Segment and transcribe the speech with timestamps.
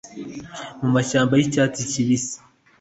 [0.81, 2.37] mu mashyamba y'icyatsi kibisi